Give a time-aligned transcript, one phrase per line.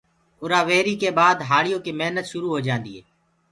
[0.43, 3.01] اُرآ ويهري ڪي بآد هآݪيو ڪي مهنت شرو هوند هي